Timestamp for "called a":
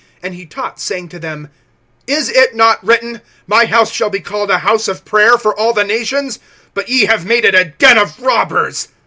4.19-4.57